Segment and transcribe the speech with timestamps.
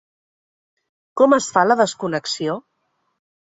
[1.21, 2.59] Com es fa la desconnexió?